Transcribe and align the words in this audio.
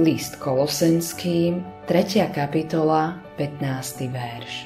List 0.00 0.40
Kolosenským, 0.40 1.84
3. 1.84 2.32
kapitola, 2.32 3.20
15. 3.36 4.08
verš. 4.08 4.64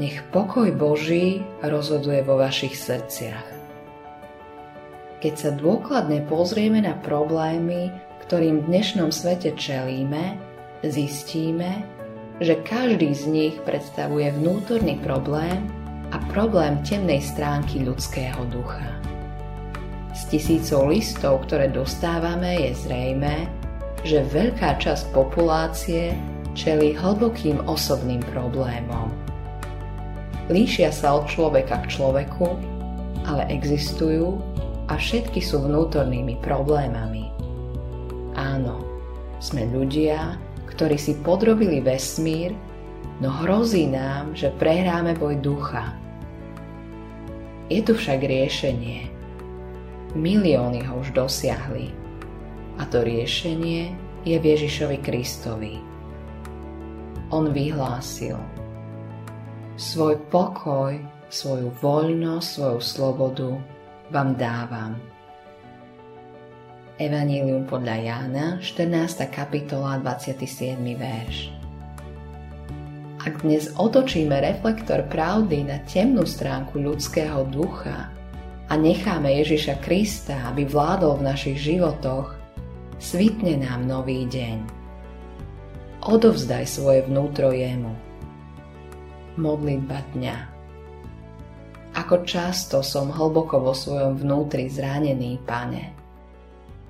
Nech 0.00 0.24
pokoj 0.32 0.72
Boží 0.72 1.44
rozhoduje 1.60 2.24
vo 2.24 2.40
vašich 2.40 2.80
srdciach. 2.80 3.44
Keď 5.20 5.34
sa 5.36 5.52
dôkladne 5.52 6.24
pozrieme 6.24 6.80
na 6.80 6.96
problémy, 6.96 7.92
ktorým 8.24 8.64
v 8.64 8.72
dnešnom 8.72 9.12
svete 9.12 9.52
čelíme, 9.52 10.40
zistíme, 10.80 11.84
že 12.40 12.56
každý 12.64 13.12
z 13.12 13.28
nich 13.28 13.54
predstavuje 13.68 14.32
vnútorný 14.32 14.96
problém 15.04 15.60
a 16.08 16.16
problém 16.32 16.80
temnej 16.88 17.20
stránky 17.20 17.84
ľudského 17.84 18.48
ducha. 18.48 18.96
Z 20.16 20.32
tisícov 20.32 20.88
listov, 20.88 21.44
ktoré 21.44 21.68
dostávame, 21.68 22.64
je 22.64 22.72
zrejme, 22.80 23.63
že 24.04 24.20
veľká 24.28 24.76
časť 24.78 25.16
populácie 25.16 26.12
čeli 26.52 26.92
hlbokým 26.94 27.64
osobným 27.64 28.20
problémom. 28.30 29.08
Líšia 30.52 30.92
sa 30.92 31.16
od 31.16 31.24
človeka 31.24 31.80
k 31.82 31.98
človeku, 31.98 32.46
ale 33.24 33.48
existujú 33.48 34.36
a 34.92 35.00
všetky 35.00 35.40
sú 35.40 35.64
vnútornými 35.64 36.36
problémami. 36.44 37.32
Áno, 38.36 38.84
sme 39.40 39.64
ľudia, 39.72 40.36
ktorí 40.68 41.00
si 41.00 41.16
podrobili 41.24 41.80
vesmír, 41.80 42.52
no 43.24 43.32
hrozí 43.32 43.88
nám, 43.88 44.36
že 44.36 44.52
prehráme 44.60 45.16
boj 45.16 45.40
ducha. 45.40 45.96
Je 47.72 47.80
tu 47.80 47.96
však 47.96 48.20
riešenie. 48.20 49.08
Milióny 50.12 50.84
ho 50.84 51.00
už 51.00 51.16
dosiahli. 51.16 51.88
A 52.74 52.82
to 52.90 53.06
riešenie 53.06 53.94
je 54.26 54.36
v 54.40 54.44
Ježišovi 54.44 54.98
Kristovi. 54.98 55.78
On 57.30 57.50
vyhlásil 57.50 58.34
Svoj 59.74 60.18
pokoj, 60.30 60.98
svoju 61.30 61.70
voľnosť, 61.82 62.46
svoju 62.46 62.80
slobodu 62.82 63.50
vám 64.14 64.38
dávam 64.38 64.94
Evanílium 66.94 67.66
podľa 67.66 67.96
Jána, 68.06 68.46
14. 68.62 69.26
kapitola, 69.26 69.98
27. 69.98 70.78
verš. 70.94 71.50
Ak 73.18 73.42
dnes 73.42 73.74
otočíme 73.74 74.38
reflektor 74.38 75.02
pravdy 75.10 75.66
na 75.66 75.82
temnú 75.90 76.22
stránku 76.22 76.78
ľudského 76.78 77.50
ducha 77.50 78.14
a 78.70 78.72
necháme 78.78 79.26
Ježiša 79.42 79.82
Krista, 79.82 80.38
aby 80.54 80.70
vládol 80.70 81.18
v 81.18 81.34
našich 81.34 81.58
životoch, 81.58 82.43
svitne 82.98 83.62
nám 83.62 83.86
nový 83.86 84.26
deň. 84.28 84.58
Odovzdaj 86.04 86.64
svoje 86.68 87.06
vnútro 87.08 87.50
jemu. 87.54 87.92
Modlitba 89.34 89.98
dňa 90.14 90.36
Ako 91.98 92.22
často 92.22 92.86
som 92.86 93.10
hlboko 93.10 93.58
vo 93.58 93.74
svojom 93.74 94.20
vnútri 94.20 94.70
zranený, 94.70 95.42
pane 95.42 96.04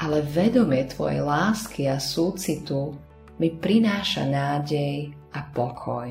ale 0.00 0.24
vedomie 0.24 0.88
Tvojej 0.88 1.20
lásky 1.20 1.84
a 1.84 2.00
súcitu 2.00 2.96
mi 3.36 3.52
prináša 3.52 4.24
nádej 4.24 5.12
a 5.36 5.40
pokoj. 5.52 6.08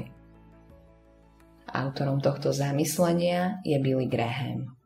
Autorom 1.69 2.17
tohto 2.21 2.49
zamyslenia 2.49 3.61
je 3.65 3.77
Billy 3.77 4.09
Graham. 4.09 4.78